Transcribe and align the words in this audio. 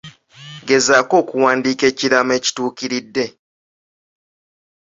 Gezaako 0.67 1.13
okuwandiika 1.21 1.83
ekiraamo 1.91 2.33
ekituukiridde. 2.37 3.25